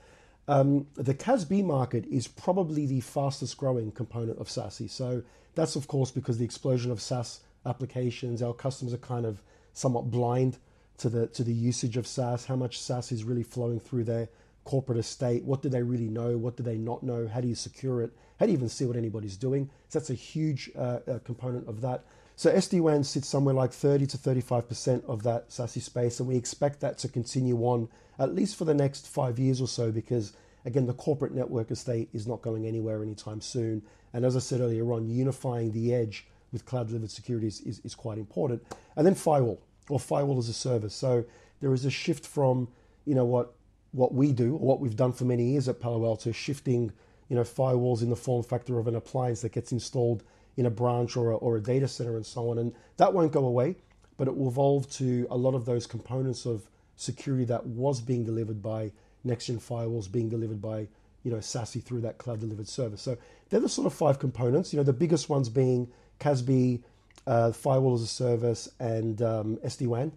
Um, 0.47 0.87
the 0.95 1.13
CASB 1.13 1.63
market 1.63 2.05
is 2.05 2.27
probably 2.27 2.85
the 2.85 2.99
fastest 2.99 3.57
growing 3.57 3.91
component 3.91 4.39
of 4.39 4.47
SASE. 4.47 4.89
So 4.89 5.23
that's 5.55 5.75
of 5.75 5.87
course 5.87 6.11
because 6.11 6.37
the 6.37 6.45
explosion 6.45 6.91
of 6.91 7.01
SaaS 7.01 7.41
applications, 7.65 8.41
our 8.41 8.53
customers 8.53 8.93
are 8.93 8.97
kind 8.97 9.25
of 9.25 9.41
somewhat 9.73 10.09
blind 10.09 10.57
to 10.97 11.09
the 11.09 11.27
to 11.27 11.43
the 11.43 11.53
usage 11.53 11.97
of 11.97 12.07
SaaS, 12.07 12.45
how 12.45 12.55
much 12.55 12.79
SaaS 12.79 13.11
is 13.11 13.23
really 13.23 13.43
flowing 13.43 13.79
through 13.79 14.05
their 14.05 14.29
corporate 14.63 14.97
estate. 14.97 15.43
What 15.43 15.61
do 15.61 15.69
they 15.69 15.83
really 15.83 16.09
know? 16.09 16.37
What 16.37 16.55
do 16.55 16.63
they 16.63 16.77
not 16.77 17.03
know? 17.03 17.27
How 17.27 17.41
do 17.41 17.47
you 17.47 17.55
secure 17.55 18.01
it? 18.01 18.11
How 18.39 18.45
do 18.45 18.51
you 18.51 18.57
even 18.57 18.69
see 18.69 18.85
what 18.85 18.95
anybody's 18.95 19.37
doing? 19.37 19.69
So 19.89 19.99
that's 19.99 20.09
a 20.09 20.15
huge 20.15 20.71
uh, 20.75 20.99
uh, 21.07 21.19
component 21.23 21.67
of 21.67 21.81
that. 21.81 22.05
So 22.35 22.51
SD-WAN 22.51 23.03
sits 23.03 23.27
somewhere 23.27 23.53
like 23.53 23.71
30 23.71 24.07
to 24.07 24.17
35% 24.17 25.05
of 25.05 25.21
that 25.23 25.49
SASE 25.49 25.81
space, 25.81 26.19
and 26.19 26.27
we 26.27 26.35
expect 26.35 26.79
that 26.79 26.97
to 26.99 27.07
continue 27.07 27.57
on 27.59 27.89
at 28.17 28.33
least 28.33 28.55
for 28.55 28.65
the 28.65 28.73
next 28.73 29.07
five 29.07 29.37
years 29.37 29.61
or 29.61 29.67
so 29.67 29.91
because, 29.91 30.33
again, 30.65 30.87
the 30.87 30.93
corporate 30.93 31.33
network 31.33 31.69
estate 31.69 32.09
is 32.11 32.25
not 32.25 32.41
going 32.41 32.65
anywhere 32.65 33.03
anytime 33.03 33.39
soon. 33.39 33.83
And 34.13 34.25
as 34.25 34.35
I 34.35 34.39
said 34.39 34.61
earlier 34.61 34.91
on, 34.93 35.09
unifying 35.09 35.71
the 35.71 35.93
edge 35.93 36.27
with 36.53 36.65
cloud 36.65 36.87
delivered 36.87 37.11
security 37.11 37.47
is, 37.47 37.81
is, 37.83 37.95
quite 37.95 38.17
important. 38.17 38.63
And 38.95 39.05
then 39.05 39.15
firewall 39.15 39.59
or 39.89 39.99
firewall 39.99 40.37
as 40.37 40.47
a 40.47 40.53
service. 40.53 40.93
So 40.93 41.25
there 41.59 41.73
is 41.73 41.83
a 41.83 41.89
shift 41.89 42.25
from, 42.25 42.69
you 43.05 43.15
know, 43.15 43.25
what 43.25 43.53
what 43.91 44.13
we 44.13 44.31
do 44.31 44.53
or 44.53 44.59
what 44.59 44.79
we've 44.79 44.95
done 44.95 45.11
for 45.11 45.25
many 45.25 45.51
years 45.51 45.67
at 45.67 45.79
Palo 45.79 46.05
Alto, 46.05 46.31
shifting, 46.31 46.91
you 47.29 47.35
know, 47.35 47.43
firewalls 47.43 48.01
in 48.01 48.09
the 48.09 48.15
form 48.15 48.41
factor 48.41 48.79
of 48.79 48.87
an 48.87 48.95
appliance 48.95 49.41
that 49.41 49.51
gets 49.51 49.71
installed 49.71 50.23
in 50.57 50.65
a 50.65 50.69
branch 50.69 51.15
or 51.15 51.31
a, 51.31 51.35
or 51.35 51.57
a 51.57 51.61
data 51.61 51.87
center 51.87 52.15
and 52.15 52.25
so 52.25 52.49
on. 52.49 52.57
And 52.57 52.73
that 52.97 53.13
won't 53.13 53.31
go 53.31 53.45
away, 53.45 53.75
but 54.17 54.27
it 54.27 54.35
will 54.35 54.47
evolve 54.47 54.89
to 54.93 55.27
a 55.29 55.37
lot 55.37 55.53
of 55.53 55.65
those 55.65 55.85
components 55.85 56.45
of 56.45 56.67
security 56.95 57.45
that 57.45 57.65
was 57.65 58.01
being 58.01 58.23
delivered 58.23 58.61
by 58.61 58.91
next 59.23 59.45
gen 59.45 59.59
firewalls 59.59 60.11
being 60.11 60.29
delivered 60.29 60.61
by 60.61 60.87
you 61.23 61.31
know 61.31 61.37
SASE 61.37 61.81
through 61.83 62.01
that 62.01 62.17
cloud 62.17 62.39
delivered 62.39 62.67
service. 62.67 63.01
So 63.01 63.17
they're 63.49 63.59
the 63.59 63.69
sort 63.69 63.87
of 63.87 63.93
five 63.93 64.19
components. 64.19 64.73
You 64.73 64.77
know, 64.77 64.83
the 64.83 64.93
biggest 64.93 65.29
ones 65.29 65.49
being 65.49 65.89
CASB, 66.19 66.81
uh, 67.27 67.51
firewall 67.51 67.93
as 67.93 68.01
a 68.01 68.07
service, 68.07 68.69
and 68.79 69.21
um, 69.21 69.57
SD 69.57 69.87
WAN. 69.87 70.11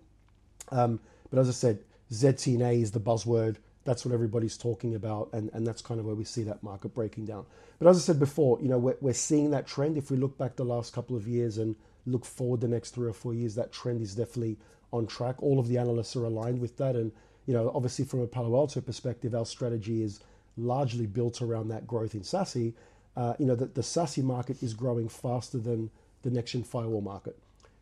Um, 0.70 1.00
but 1.30 1.38
as 1.38 1.48
I 1.48 1.52
said, 1.52 1.80
ZTNA 2.12 2.82
is 2.82 2.92
the 2.92 3.00
buzzword. 3.00 3.56
That's 3.84 4.04
what 4.04 4.12
everybody's 4.12 4.56
talking 4.56 4.94
about, 4.94 5.30
and, 5.32 5.50
and 5.52 5.66
that's 5.66 5.80
kind 5.80 6.00
of 6.00 6.06
where 6.06 6.14
we 6.14 6.24
see 6.24 6.42
that 6.44 6.62
market 6.62 6.94
breaking 6.94 7.26
down. 7.26 7.46
But 7.78 7.88
as 7.88 7.96
I 7.98 8.00
said 8.00 8.18
before, 8.18 8.58
you 8.60 8.68
know, 8.68 8.78
we're, 8.78 8.96
we're 9.00 9.14
seeing 9.14 9.50
that 9.52 9.66
trend. 9.66 9.96
If 9.96 10.10
we 10.10 10.16
look 10.16 10.36
back 10.36 10.56
the 10.56 10.64
last 10.64 10.92
couple 10.92 11.16
of 11.16 11.28
years 11.28 11.58
and 11.58 11.76
look 12.04 12.24
forward 12.24 12.60
the 12.60 12.68
next 12.68 12.90
three 12.90 13.08
or 13.08 13.12
four 13.12 13.34
years, 13.34 13.54
that 13.54 13.72
trend 13.72 14.02
is 14.02 14.14
definitely 14.14 14.56
on 14.92 15.06
track. 15.06 15.40
All 15.42 15.58
of 15.60 15.68
the 15.68 15.78
analysts 15.78 16.16
are 16.16 16.24
aligned 16.24 16.60
with 16.60 16.76
that, 16.78 16.96
and 16.96 17.12
you 17.46 17.54
know, 17.54 17.70
obviously 17.74 18.04
from 18.04 18.20
a 18.20 18.26
Palo 18.26 18.56
Alto 18.56 18.80
perspective, 18.80 19.34
our 19.34 19.46
strategy 19.46 20.02
is 20.02 20.20
largely 20.56 21.06
built 21.06 21.42
around 21.42 21.68
that 21.68 21.86
growth 21.86 22.14
in 22.14 22.22
SASE 22.22 22.72
uh, 23.16 23.34
you 23.38 23.46
know, 23.46 23.54
the, 23.54 23.66
the 23.66 23.80
SASE 23.80 24.22
market 24.22 24.62
is 24.62 24.74
growing 24.74 25.08
faster 25.08 25.58
than 25.58 25.90
the 26.22 26.30
next-gen 26.30 26.62
firewall 26.62 27.00
market. 27.00 27.38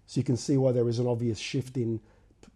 So 0.06 0.20
you 0.20 0.24
can 0.24 0.36
see 0.36 0.56
why 0.56 0.72
there 0.72 0.88
is 0.88 0.98
an 0.98 1.06
obvious 1.06 1.38
shift 1.38 1.76
in 1.76 2.00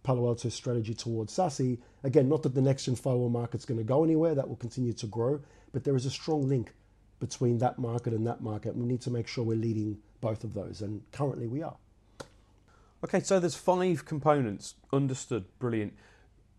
Palo 0.03 0.27
Alto's 0.27 0.53
strategy 0.53 0.93
towards 0.93 1.33
SASE. 1.35 1.77
Again, 2.03 2.29
not 2.29 2.43
that 2.43 2.55
the 2.55 2.61
next-gen 2.61 2.95
firewall 2.95 3.29
market's 3.29 3.65
going 3.65 3.79
to 3.79 3.83
go 3.83 4.03
anywhere, 4.03 4.35
that 4.35 4.47
will 4.47 4.55
continue 4.55 4.93
to 4.93 5.07
grow, 5.07 5.41
but 5.73 5.83
there 5.83 5.95
is 5.95 6.05
a 6.05 6.11
strong 6.11 6.47
link 6.47 6.73
between 7.19 7.57
that 7.57 7.79
market 7.79 8.13
and 8.13 8.25
that 8.27 8.41
market. 8.41 8.75
We 8.75 8.85
need 8.85 9.01
to 9.01 9.11
make 9.11 9.27
sure 9.27 9.43
we're 9.43 9.57
leading 9.57 9.97
both 10.21 10.43
of 10.43 10.53
those, 10.53 10.81
and 10.81 11.01
currently 11.11 11.47
we 11.47 11.63
are. 11.63 11.75
Okay, 13.03 13.19
so 13.19 13.39
there's 13.39 13.55
five 13.55 14.05
components. 14.05 14.75
Understood. 14.93 15.45
Brilliant 15.57 15.93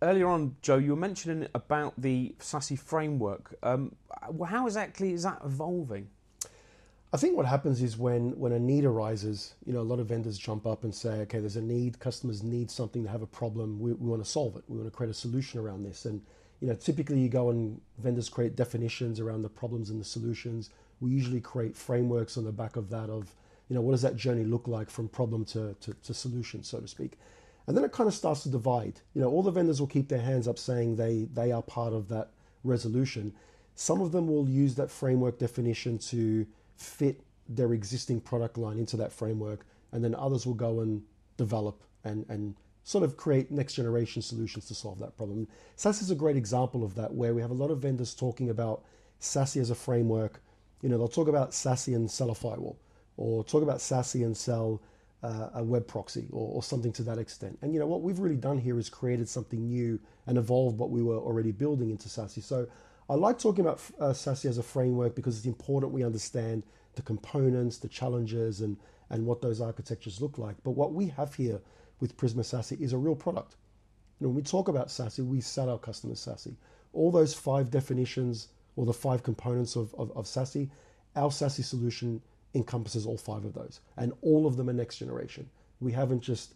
earlier 0.03 0.29
on, 0.29 0.57
Joe, 0.63 0.79
you 0.79 0.91
were 0.91 0.97
mentioning 0.97 1.49
about 1.55 1.95
the 1.99 2.35
SASE 2.39 2.79
framework. 2.79 3.55
Um, 3.63 3.95
how 4.47 4.67
exactly 4.67 5.13
is 5.13 5.23
that 5.25 5.41
evolving? 5.45 6.09
I 7.13 7.17
think 7.17 7.37
what 7.37 7.47
happens 7.47 7.83
is 7.83 7.99
when, 7.99 8.39
when 8.39 8.53
a 8.53 8.59
need 8.59 8.85
arises, 8.85 9.55
you 9.67 9.73
know, 9.73 9.81
a 9.81 9.83
lot 9.83 9.99
of 9.99 10.07
vendors 10.07 10.39
jump 10.39 10.65
up 10.65 10.85
and 10.85 10.95
say, 10.95 11.21
okay, 11.23 11.41
there's 11.41 11.57
a 11.57 11.63
need, 11.63 11.99
customers 11.99 12.45
need 12.45 12.71
something, 12.71 13.03
they 13.03 13.11
have 13.11 13.23
a 13.23 13.27
problem, 13.27 13.81
we, 13.81 13.93
we 13.95 14.09
want 14.09 14.23
to 14.23 14.31
solve 14.31 14.57
it, 14.57 14.63
we 14.69 14.79
want 14.79 14.87
to 14.87 14.97
create 14.97 15.11
a 15.11 15.15
solution 15.15 15.59
around 15.59 15.83
this. 15.83 16.05
And, 16.05 16.23
you 16.61 16.69
know, 16.69 16.75
typically 16.75 17.19
you 17.19 17.29
go 17.29 17.51
and 17.51 17.81
vendors 17.99 18.29
create 18.29 18.55
definitions 18.55 19.19
around 19.19 19.43
the 19.43 19.49
problems 19.49 19.91
and 19.91 20.01
the 20.01 20.05
solutions. 20.05 20.71
We 21.01 21.11
usually 21.11 21.41
create 21.41 21.77
frameworks 21.77 22.37
on 22.37 22.45
the 22.45 22.53
back 22.53 22.77
of 22.77 22.91
that 22.91 23.11
of, 23.11 23.35
you 23.69 23.75
know, 23.75 23.81
what 23.81 23.91
does 23.93 24.03
that 24.03 24.17
journey 24.17 24.45
look 24.45 24.69
like 24.69 24.89
from 24.89 25.09
problem 25.09 25.45
to, 25.47 25.75
to, 25.81 25.95
to 25.95 26.15
solution, 26.15 26.63
so 26.63 26.79
to 26.79 26.87
speak. 26.87 27.19
And 27.71 27.77
then 27.77 27.85
it 27.85 27.93
kind 27.93 28.09
of 28.09 28.15
starts 28.15 28.43
to 28.43 28.49
divide. 28.49 29.01
You 29.15 29.21
know, 29.21 29.31
all 29.31 29.45
the 29.45 29.53
vendors 29.53 29.79
will 29.79 29.87
keep 29.87 30.09
their 30.09 30.21
hands 30.21 30.49
up 30.49 30.59
saying 30.59 30.97
they, 30.97 31.29
they 31.33 31.53
are 31.53 31.63
part 31.63 31.93
of 31.93 32.09
that 32.09 32.31
resolution. 32.65 33.33
Some 33.77 34.01
of 34.01 34.11
them 34.11 34.27
will 34.27 34.49
use 34.49 34.75
that 34.75 34.91
framework 34.91 35.39
definition 35.39 35.97
to 35.99 36.49
fit 36.75 37.21
their 37.49 37.73
existing 37.73 38.23
product 38.23 38.59
line 38.59 38.77
into 38.77 38.97
that 38.97 39.13
framework, 39.13 39.65
and 39.93 40.03
then 40.03 40.17
others 40.17 40.47
will 40.47 40.55
go 40.55 40.81
and 40.81 41.03
develop 41.37 41.85
and, 42.03 42.27
and 42.29 42.57
sort 42.83 43.05
of 43.05 43.17
create 43.17 43.53
next 43.53 43.75
generation 43.75 44.21
solutions 44.21 44.67
to 44.67 44.75
solve 44.75 44.99
that 44.99 45.17
problem. 45.17 45.47
SASE 45.77 46.03
is 46.03 46.11
a 46.11 46.17
great 46.17 46.37
example 46.37 46.83
of 46.83 46.97
that, 46.97 47.15
where 47.15 47.35
we 47.35 47.41
have 47.41 47.53
a 47.53 47.55
lot 47.63 47.71
of 47.71 47.79
vendors 47.79 48.17
talking 48.17 48.51
about 48.51 48.83
SASE 49.21 49.61
as 49.61 49.71
a 49.71 49.77
framework. 49.77 50.43
You 50.83 50.89
know, 50.89 50.99
they'll 50.99 51.07
talk 51.07 51.29
about 51.29 51.53
SASE 51.53 51.95
and 51.95 52.11
sell 52.11 52.31
a 52.31 52.35
firewall, 52.35 52.81
or 53.17 53.45
talk 53.45 53.63
about 53.63 53.79
SASE 53.79 54.25
and 54.25 54.37
sell 54.37 54.83
uh, 55.23 55.51
a 55.55 55.63
web 55.63 55.87
proxy, 55.87 56.27
or, 56.33 56.57
or 56.57 56.63
something 56.63 56.93
to 56.93 57.03
that 57.03 57.19
extent. 57.19 57.59
And 57.63 57.75
you 57.75 57.81
know, 57.81 57.87
what 57.87 58.03
we've 58.03 58.19
really 58.19 58.37
done 58.37 58.59
here 58.59 58.79
is 58.79 58.89
created 58.89 59.29
something 59.29 59.67
new 59.67 60.01
and 60.27 60.39
evolved 60.39 60.79
what 60.79 60.91
we 60.91 61.03
were 61.03 61.19
already 61.19 61.53
building 61.53 61.91
into 61.91 62.09
SASE. 62.09 62.43
So 62.43 62.67
I 63.09 63.15
like 63.15 63.39
talking 63.39 63.65
about 63.65 63.81
uh, 63.99 64.13
SASE 64.13 64.47
as 64.47 64.59
a 64.59 64.63
framework 64.63 65.15
because 65.15 65.37
it's 65.37 65.47
important 65.47 65.93
we 65.93 66.05
understand 66.05 66.63
the 66.95 67.03
components, 67.03 67.79
the 67.79 67.89
challenges, 67.89 68.61
and, 68.61 68.77
and 69.11 69.27
what 69.27 69.43
those 69.43 69.61
architectures 69.61 70.21
look 70.21 70.39
like. 70.39 70.57
But 70.65 70.73
what 70.73 70.93
we 70.93 71.09
have 71.09 71.35
here 71.35 71.61
with 72.01 72.17
Prisma 72.17 72.41
SASE 72.41 72.81
is 72.81 72.93
a 72.93 72.99
real 72.99 73.17
product. 73.17 73.57
When 74.21 74.35
we 74.35 74.43
talk 74.43 74.69
about 74.69 74.89
SASE, 74.89 75.27
we 75.27 75.41
sell 75.41 75.71
our 75.71 75.79
customers 75.79 76.21
SASE. 76.21 76.55
All 76.93 77.11
those 77.11 77.35
five 77.35 77.71
definitions 77.71 78.49
or 78.77 78.87
the 78.87 78.93
five 78.93 79.23
components 79.23 79.77
of, 79.77 79.95
of, 79.95 80.11
of 80.17 80.27
SASE, 80.27 80.71
our 81.17 81.31
SASE 81.31 81.65
solution 81.65 82.23
encompasses 82.55 83.07
all 83.07 83.17
five 83.17 83.45
of 83.45 83.55
those. 83.55 83.81
And 83.97 84.13
all 84.23 84.47
of 84.47 84.57
them 84.57 84.69
are 84.69 84.75
next 84.75 84.99
generation. 84.99 85.49
We 85.81 85.93
haven't 85.93 86.21
just 86.21 86.55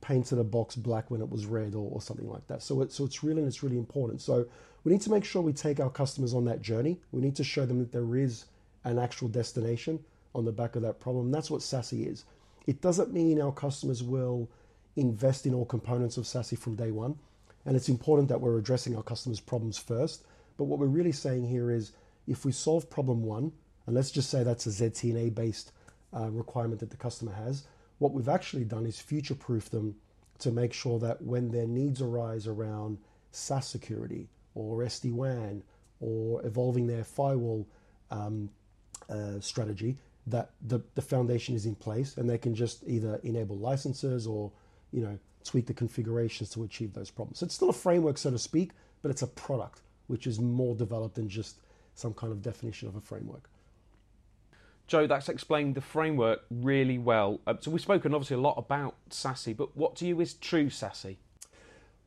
painted 0.00 0.38
a 0.38 0.44
box 0.44 0.76
black 0.76 1.10
when 1.10 1.20
it 1.20 1.30
was 1.30 1.46
red 1.46 1.74
or, 1.74 1.90
or 1.90 2.00
something 2.00 2.28
like 2.28 2.46
that. 2.48 2.62
So, 2.62 2.82
it, 2.82 2.92
so 2.92 3.04
it's 3.04 3.22
really, 3.22 3.42
it's 3.42 3.62
really 3.62 3.78
important. 3.78 4.20
So 4.20 4.46
we 4.84 4.92
need 4.92 5.00
to 5.02 5.10
make 5.10 5.24
sure 5.24 5.42
we 5.42 5.52
take 5.52 5.80
our 5.80 5.90
customers 5.90 6.34
on 6.34 6.44
that 6.44 6.62
journey. 6.62 7.00
We 7.12 7.20
need 7.20 7.36
to 7.36 7.44
show 7.44 7.66
them 7.66 7.78
that 7.78 7.92
there 7.92 8.16
is 8.16 8.46
an 8.84 8.98
actual 8.98 9.28
destination 9.28 9.98
on 10.34 10.44
the 10.44 10.52
back 10.52 10.76
of 10.76 10.82
that 10.82 11.00
problem. 11.00 11.32
That's 11.32 11.50
what 11.50 11.60
SASE 11.60 12.06
is. 12.06 12.24
It 12.66 12.80
doesn't 12.80 13.12
mean 13.12 13.40
our 13.40 13.52
customers 13.52 14.02
will 14.02 14.48
invest 14.96 15.46
in 15.46 15.54
all 15.54 15.64
components 15.64 16.16
of 16.16 16.24
SASE 16.24 16.58
from 16.58 16.76
day 16.76 16.90
one. 16.90 17.18
And 17.64 17.76
it's 17.76 17.88
important 17.88 18.28
that 18.28 18.40
we're 18.40 18.58
addressing 18.58 18.96
our 18.96 19.02
customers' 19.02 19.40
problems 19.40 19.78
first. 19.78 20.24
But 20.56 20.64
what 20.64 20.78
we're 20.78 20.86
really 20.86 21.12
saying 21.12 21.48
here 21.48 21.70
is 21.70 21.92
if 22.26 22.44
we 22.44 22.52
solve 22.52 22.88
problem 22.88 23.22
one, 23.22 23.52
and 23.86 23.94
let's 23.94 24.10
just 24.10 24.30
say 24.30 24.42
that's 24.42 24.66
a 24.66 24.70
ZTNA 24.70 25.34
based 25.34 25.72
uh, 26.14 26.30
requirement 26.30 26.80
that 26.80 26.90
the 26.90 26.96
customer 26.96 27.32
has, 27.32 27.64
what 27.98 28.12
we've 28.12 28.28
actually 28.28 28.64
done 28.64 28.86
is 28.86 28.98
future 28.98 29.34
proof 29.34 29.70
them 29.70 29.96
to 30.38 30.50
make 30.50 30.72
sure 30.72 30.98
that 30.98 31.22
when 31.22 31.50
their 31.50 31.66
needs 31.66 32.02
arise 32.02 32.46
around 32.46 32.98
SaaS 33.30 33.66
security 33.66 34.28
or 34.54 34.78
SD 34.78 35.12
WAN 35.12 35.62
or 36.00 36.44
evolving 36.44 36.86
their 36.86 37.04
firewall 37.04 37.66
um, 38.10 38.50
uh, 39.08 39.40
strategy, 39.40 39.96
that 40.26 40.50
the, 40.60 40.80
the 40.94 41.02
foundation 41.02 41.54
is 41.54 41.66
in 41.66 41.74
place 41.74 42.16
and 42.16 42.28
they 42.28 42.38
can 42.38 42.54
just 42.54 42.82
either 42.86 43.20
enable 43.22 43.56
licenses 43.56 44.26
or 44.26 44.50
you 44.92 45.00
know 45.00 45.18
tweak 45.44 45.66
the 45.66 45.74
configurations 45.74 46.50
to 46.50 46.64
achieve 46.64 46.92
those 46.92 47.10
problems. 47.10 47.38
So 47.38 47.46
it's 47.46 47.54
still 47.54 47.70
a 47.70 47.72
framework, 47.72 48.18
so 48.18 48.30
to 48.30 48.38
speak, 48.38 48.72
but 49.00 49.10
it's 49.10 49.22
a 49.22 49.28
product 49.28 49.82
which 50.08 50.26
is 50.26 50.40
more 50.40 50.74
developed 50.74 51.14
than 51.14 51.28
just 51.28 51.60
some 51.94 52.12
kind 52.12 52.32
of 52.32 52.42
definition 52.42 52.88
of 52.88 52.96
a 52.96 53.00
framework. 53.00 53.48
Joe, 54.86 55.06
that's 55.06 55.28
explained 55.28 55.74
the 55.74 55.80
framework 55.80 56.42
really 56.50 56.98
well. 56.98 57.40
Uh, 57.46 57.54
so 57.60 57.70
we've 57.70 57.80
spoken 57.80 58.14
obviously 58.14 58.36
a 58.36 58.40
lot 58.40 58.54
about 58.56 58.94
SASE, 59.10 59.56
but 59.56 59.76
what 59.76 59.96
to 59.96 60.06
you 60.06 60.20
is 60.20 60.34
true 60.34 60.66
SASE? 60.66 61.16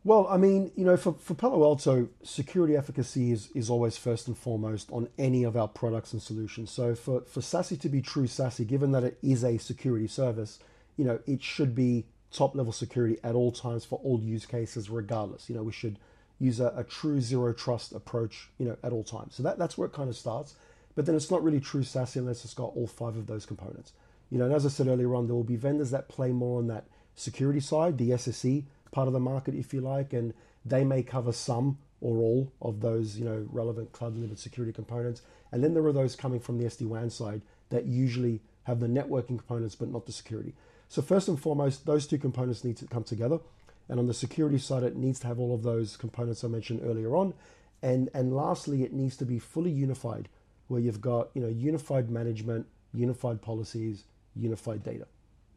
Well, 0.06 0.28
I 0.30 0.38
mean, 0.38 0.72
you 0.78 0.86
know, 0.86 0.96
for, 0.96 1.14
for 1.14 1.34
Palo 1.34 1.62
Alto, 1.64 2.08
security 2.24 2.78
efficacy 2.78 3.34
is, 3.34 3.50
is 3.54 3.70
always 3.70 3.98
first 3.98 4.28
and 4.28 4.38
foremost 4.38 4.90
on 4.92 5.10
any 5.18 5.44
of 5.44 5.58
our 5.58 5.68
products 5.68 6.14
and 6.14 6.22
solutions. 6.22 6.72
So 6.72 6.96
for, 6.96 7.22
for 7.22 7.42
SASE 7.42 7.80
to 7.82 7.90
be 7.90 8.02
true 8.02 8.28
SASE, 8.28 8.66
given 8.66 8.94
that 8.94 9.04
it 9.04 9.18
is 9.22 9.44
a 9.44 9.58
security 9.58 10.08
service, 10.08 10.60
you 10.96 11.04
know, 11.04 11.20
it 11.28 11.44
should 11.44 11.76
be 11.76 12.06
top 12.32 12.56
level 12.56 12.72
security 12.72 13.18
at 13.26 13.36
all 13.36 13.52
times 13.52 13.84
for 13.84 14.00
all 14.02 14.22
use 14.22 14.46
cases, 14.46 14.90
regardless. 14.90 15.50
You 15.50 15.56
know, 15.56 15.64
we 15.64 15.74
should 15.74 16.00
use 16.40 16.62
a, 16.62 16.74
a 16.78 16.86
true 16.86 17.20
zero 17.20 17.52
trust 17.52 17.92
approach, 17.92 18.50
you 18.58 18.68
know, 18.68 18.78
at 18.82 18.94
all 18.94 19.04
times. 19.04 19.36
So 19.36 19.44
that, 19.44 19.58
that's 19.58 19.78
where 19.78 19.88
it 19.88 19.94
kind 19.94 20.10
of 20.10 20.16
starts. 20.16 20.56
But 21.00 21.06
then 21.06 21.16
it's 21.16 21.32
not 21.32 21.42
really 21.46 21.62
true 21.62 21.84
SASE 21.84 22.18
unless 22.18 22.44
it's 22.44 22.54
got 22.54 22.76
all 22.76 22.86
five 22.86 23.16
of 23.16 23.26
those 23.26 23.46
components. 23.46 23.94
You 24.30 24.38
know, 24.38 24.44
and 24.44 24.54
as 24.54 24.66
I 24.66 24.70
said 24.70 24.88
earlier 24.88 25.16
on, 25.16 25.28
there 25.28 25.34
will 25.34 25.46
be 25.46 25.56
vendors 25.56 25.92
that 25.92 26.10
play 26.10 26.34
more 26.34 26.60
on 26.60 26.68
that 26.68 26.88
security 27.16 27.62
side, 27.62 27.98
the 27.98 28.10
SSE 28.10 28.66
part 28.92 29.08
of 29.08 29.14
the 29.14 29.20
market, 29.22 29.56
if 29.56 29.74
you 29.74 29.80
like, 29.80 30.12
and 30.12 30.34
they 30.66 30.84
may 30.84 31.02
cover 31.02 31.32
some 31.32 31.78
or 32.02 32.18
all 32.18 32.52
of 32.62 32.82
those, 32.82 33.18
you 33.18 33.24
know, 33.24 33.48
relevant 33.50 33.94
cloud 33.94 34.16
delivered 34.16 34.40
security 34.40 34.74
components. 34.74 35.22
And 35.54 35.64
then 35.64 35.74
there 35.74 35.86
are 35.86 35.94
those 35.94 36.18
coming 36.18 36.42
from 36.42 36.58
the 36.58 36.66
SD-WAN 36.66 37.12
side 37.12 37.44
that 37.70 37.86
usually 37.86 38.42
have 38.64 38.82
the 38.82 38.88
networking 38.88 39.38
components 39.38 39.76
but 39.76 39.88
not 39.88 40.06
the 40.06 40.12
security. 40.12 40.54
So 40.90 41.02
first 41.02 41.30
and 41.30 41.40
foremost, 41.40 41.86
those 41.86 42.08
two 42.08 42.18
components 42.18 42.66
need 42.66 42.76
to 42.76 42.88
come 42.88 43.06
together. 43.06 43.40
And 43.88 44.02
on 44.02 44.08
the 44.08 44.14
security 44.14 44.58
side, 44.58 44.84
it 44.84 44.98
needs 44.98 45.22
to 45.22 45.28
have 45.28 45.40
all 45.40 45.56
of 45.56 45.64
those 45.64 45.96
components 45.96 46.44
I 46.44 46.50
mentioned 46.50 46.82
earlier 46.84 47.16
on. 47.16 47.36
And, 47.82 48.10
and 48.14 48.36
lastly, 48.36 48.84
it 48.84 48.92
needs 48.92 49.16
to 49.16 49.26
be 49.26 49.40
fully 49.40 49.72
unified, 49.72 50.28
where 50.70 50.80
you've 50.80 51.02
got 51.02 51.30
you 51.34 51.42
know 51.42 51.50
unified 51.50 52.10
management, 52.10 52.66
unified 52.94 53.42
policies, 53.42 54.06
unified 54.36 54.84
data. 54.84 55.06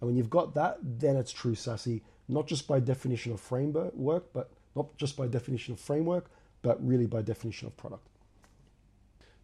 And 0.01 0.09
when 0.09 0.17
you've 0.17 0.31
got 0.31 0.55
that, 0.55 0.79
then 0.83 1.17
it's 1.17 1.31
true 1.31 1.55
SASE, 1.55 2.01
not 2.29 2.49
just 2.49 2.67
by 2.67 2.81
definition 2.81 3.33
of 3.33 3.41
framework, 3.41 4.33
but 4.33 4.51
not 4.75 4.97
just 4.97 5.17
by 5.17 5.29
definition 5.29 5.75
of 5.75 5.81
framework, 5.81 6.29
but 6.63 6.85
really 6.85 7.07
by 7.07 7.23
definition 7.23 7.69
of 7.69 7.77
product. 7.77 8.09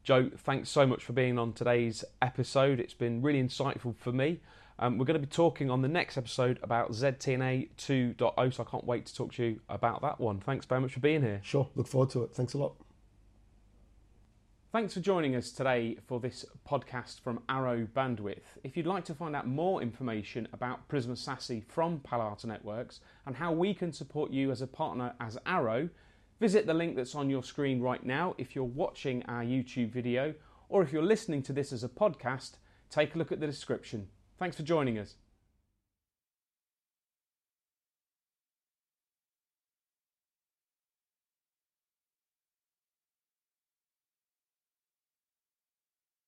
Joe, 0.02 0.30
thanks 0.36 0.68
so 0.68 0.86
much 0.86 1.04
for 1.04 1.12
being 1.12 1.38
on 1.38 1.52
today's 1.52 2.04
episode. 2.22 2.80
It's 2.80 2.94
been 2.94 3.22
really 3.22 3.42
insightful 3.42 3.94
for 3.94 4.10
me. 4.10 4.40
Um, 4.78 4.96
we're 4.96 5.04
going 5.04 5.20
to 5.20 5.26
be 5.26 5.30
talking 5.30 5.70
on 5.70 5.82
the 5.82 5.88
next 5.88 6.16
episode 6.16 6.58
about 6.62 6.92
ZTNA 6.92 7.68
2.0, 7.76 8.54
so 8.54 8.62
I 8.62 8.70
can't 8.70 8.84
wait 8.84 9.06
to 9.06 9.14
talk 9.14 9.34
to 9.34 9.44
you 9.44 9.60
about 9.68 10.02
that 10.02 10.20
one. 10.20 10.40
Thanks 10.40 10.66
very 10.66 10.80
much 10.80 10.94
for 10.94 11.00
being 11.00 11.22
here. 11.22 11.40
Sure, 11.42 11.68
look 11.74 11.88
forward 11.88 12.10
to 12.10 12.22
it. 12.22 12.34
Thanks 12.34 12.54
a 12.54 12.58
lot. 12.58 12.74
Thanks 14.70 14.92
for 14.92 15.00
joining 15.00 15.34
us 15.34 15.50
today 15.50 15.96
for 16.06 16.20
this 16.20 16.44
podcast 16.68 17.20
from 17.20 17.40
Arrow 17.48 17.88
Bandwidth. 17.96 18.58
If 18.62 18.76
you'd 18.76 18.86
like 18.86 19.06
to 19.06 19.14
find 19.14 19.34
out 19.34 19.46
more 19.46 19.80
information 19.80 20.46
about 20.52 20.86
Prisma 20.90 21.16
SASE 21.16 21.64
from 21.64 22.00
Palo 22.00 22.24
Alto 22.24 22.48
Networks 22.48 23.00
and 23.24 23.34
how 23.34 23.50
we 23.50 23.72
can 23.72 23.94
support 23.94 24.30
you 24.30 24.50
as 24.50 24.60
a 24.60 24.66
partner 24.66 25.14
as 25.20 25.38
Arrow, 25.46 25.88
visit 26.38 26.66
the 26.66 26.74
link 26.74 26.96
that's 26.96 27.14
on 27.14 27.30
your 27.30 27.42
screen 27.42 27.80
right 27.80 28.04
now 28.04 28.34
if 28.36 28.54
you're 28.54 28.62
watching 28.62 29.22
our 29.22 29.42
YouTube 29.42 29.90
video, 29.90 30.34
or 30.68 30.82
if 30.82 30.92
you're 30.92 31.02
listening 31.02 31.42
to 31.44 31.54
this 31.54 31.72
as 31.72 31.82
a 31.82 31.88
podcast, 31.88 32.58
take 32.90 33.14
a 33.14 33.18
look 33.18 33.32
at 33.32 33.40
the 33.40 33.46
description. 33.46 34.08
Thanks 34.38 34.54
for 34.54 34.64
joining 34.64 34.98
us. 34.98 35.14